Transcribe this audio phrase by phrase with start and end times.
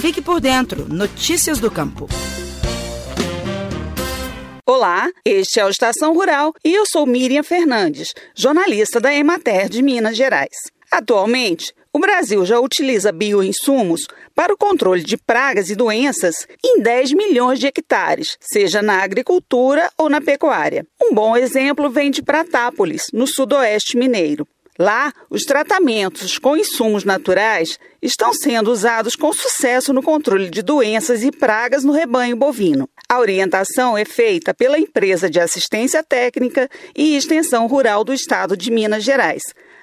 [0.00, 0.88] Fique por dentro.
[0.88, 2.08] Notícias do Campo.
[4.64, 9.82] Olá, este é o Estação Rural e eu sou Miriam Fernandes, jornalista da Emater de
[9.82, 10.56] Minas Gerais.
[10.90, 17.12] Atualmente, o Brasil já utiliza bioinsumos para o controle de pragas e doenças em 10
[17.12, 20.86] milhões de hectares, seja na agricultura ou na pecuária.
[20.98, 24.48] Um bom exemplo vem de Pratápolis, no sudoeste mineiro.
[24.80, 31.22] Lá, os tratamentos com insumos naturais estão sendo usados com sucesso no controle de doenças
[31.22, 32.88] e pragas no rebanho bovino.
[33.06, 36.66] A orientação é feita pela empresa de assistência técnica
[36.96, 39.42] e extensão rural do estado de Minas Gerais,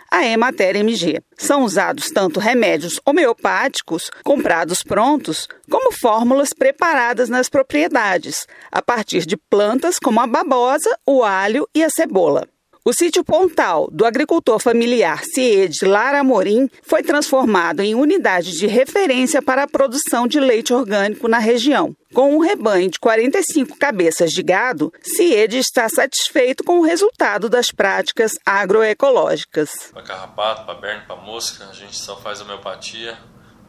[0.09, 1.21] a Emater MG.
[1.37, 9.37] São usados tanto remédios homeopáticos comprados prontos, como fórmulas preparadas nas propriedades, a partir de
[9.37, 12.47] plantas como a babosa, o alho e a cebola.
[12.87, 19.41] O sítio Pontal, do agricultor familiar Ciede Lara Amorim, foi transformado em unidade de referência
[19.41, 21.93] para a produção de leite orgânico na região.
[22.13, 27.71] Com um rebanho de 45 cabeças de gado, Ciede está satisfeito com o resultado das
[27.71, 29.69] práticas agroecológicas.
[29.91, 33.17] Para carrapato, para berne, para mosca, a gente só faz homeopatia,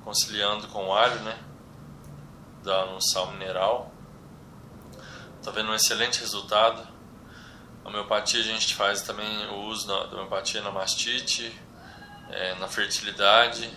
[0.04, 1.36] conciliando com o alho, né?
[2.62, 3.92] Dando um sal mineral.
[5.40, 6.97] Está vendo um excelente resultado
[7.88, 11.52] homeopatia a gente faz também o uso da homeopatia na mastite,
[12.30, 13.70] é, na fertilidade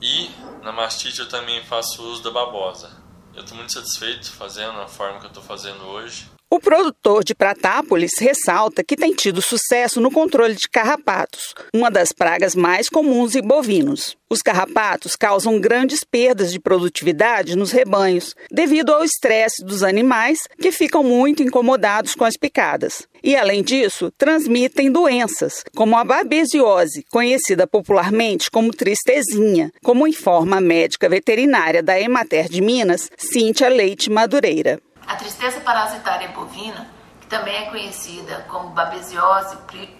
[0.00, 0.30] e
[0.62, 2.90] na mastite eu também faço uso da babosa.
[3.34, 6.35] Eu estou muito satisfeito fazendo a forma que eu estou fazendo hoje.
[6.48, 12.12] O produtor de Pratápolis ressalta que tem tido sucesso no controle de carrapatos, uma das
[12.12, 14.16] pragas mais comuns em bovinos.
[14.30, 20.70] Os carrapatos causam grandes perdas de produtividade nos rebanhos, devido ao estresse dos animais que
[20.70, 23.08] ficam muito incomodados com as picadas.
[23.24, 30.60] E, além disso, transmitem doenças, como a babesiose, conhecida popularmente como tristezinha, como informa a
[30.60, 34.80] médica veterinária da Emater de Minas, Cíntia Leite Madureira.
[35.06, 36.88] A tristeza parasitária bovina,
[37.20, 39.56] que também é conhecida como babesiose,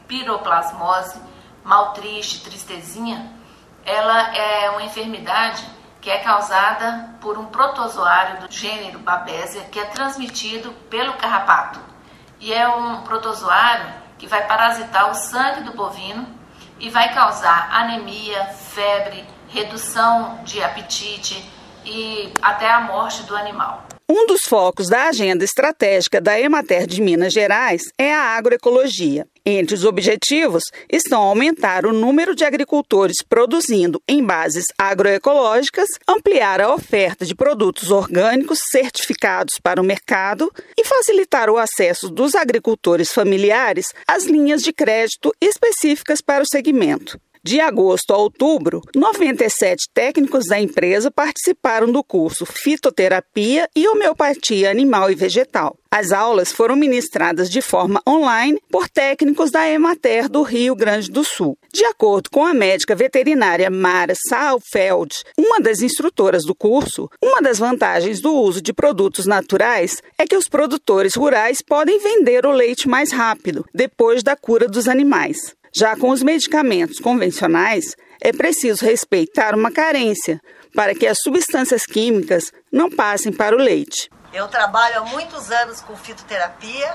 [0.08, 1.20] piroplasmose,
[1.64, 3.32] maltriste, tristezinha,
[3.84, 5.64] ela é uma enfermidade
[6.00, 11.80] que é causada por um protozoário do gênero Babesia que é transmitido pelo carrapato.
[12.41, 13.86] E é um protozoário
[14.19, 16.26] que vai parasitar o sangue do bovino
[16.80, 21.48] e vai causar anemia, febre, redução de apetite
[21.84, 23.84] e até a morte do animal.
[24.08, 29.26] Um dos focos da agenda estratégica da Emater de Minas Gerais é a agroecologia.
[29.44, 36.72] Entre os objetivos estão aumentar o número de agricultores produzindo em bases agroecológicas, ampliar a
[36.72, 43.86] oferta de produtos orgânicos certificados para o mercado e facilitar o acesso dos agricultores familiares
[44.06, 47.18] às linhas de crédito específicas para o segmento.
[47.46, 55.12] De agosto a outubro, 97 técnicos da empresa participaram do curso Fitoterapia e Homeopatia Animal
[55.12, 55.78] e Vegetal.
[55.88, 61.22] As aulas foram ministradas de forma online por técnicos da Emater do Rio Grande do
[61.22, 61.56] Sul.
[61.72, 67.60] De acordo com a médica veterinária Mara Saalfeld, uma das instrutoras do curso, uma das
[67.60, 72.88] vantagens do uso de produtos naturais é que os produtores rurais podem vender o leite
[72.88, 75.54] mais rápido, depois da cura dos animais.
[75.78, 80.41] Já com os medicamentos convencionais, é preciso respeitar uma carência
[80.75, 84.09] para que as substâncias químicas não passem para o leite.
[84.32, 86.94] Eu trabalho há muitos anos com fitoterapia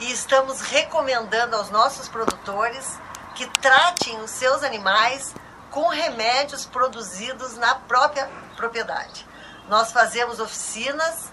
[0.00, 2.98] e estamos recomendando aos nossos produtores
[3.36, 5.32] que tratem os seus animais
[5.70, 9.24] com remédios produzidos na própria propriedade.
[9.68, 11.30] Nós fazemos oficinas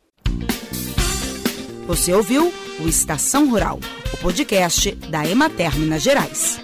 [1.87, 3.79] Você ouviu o Estação Rural,
[4.13, 6.59] o podcast da Emater Minas Gerais.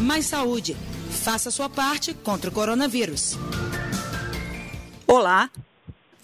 [0.00, 0.76] Mais saúde.
[1.22, 3.38] Faça sua parte contra o coronavírus.
[5.06, 5.48] Olá,